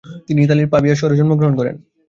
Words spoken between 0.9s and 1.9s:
শহরে জন্মগ্রহণ করেন।